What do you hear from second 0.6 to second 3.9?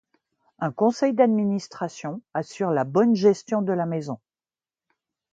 conseil d'administration assure la bonne gestion de la